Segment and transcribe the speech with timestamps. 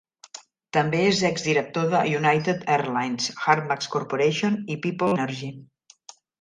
[0.77, 5.55] També és exdirector de United Airlines, Hartmarx Corporation i Peoples Energy.